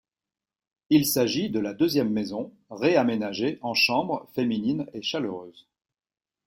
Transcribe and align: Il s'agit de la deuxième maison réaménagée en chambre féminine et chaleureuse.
Il 0.89 1.05
s'agit 1.05 1.51
de 1.51 1.59
la 1.59 1.75
deuxième 1.75 2.09
maison 2.11 2.51
réaménagée 2.71 3.59
en 3.61 3.75
chambre 3.75 4.27
féminine 4.33 4.87
et 4.93 5.03
chaleureuse. 5.03 5.67